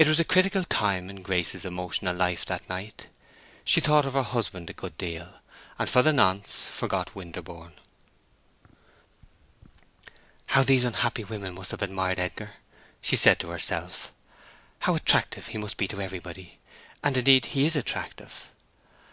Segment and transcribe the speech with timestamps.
[0.00, 3.06] It was a critical time in Grace's emotional life that night.
[3.64, 5.34] She thought of her husband a good deal,
[5.78, 7.74] and for the nonce forgot Winterborne.
[10.46, 12.54] "How these unhappy women must have admired Edgar!"
[13.00, 14.12] she said to herself.
[14.80, 16.58] "How attractive he must be to everybody;
[17.00, 18.50] and, indeed, he is attractive."